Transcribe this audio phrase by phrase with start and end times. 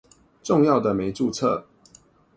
[0.41, 1.65] 重要的沒註冊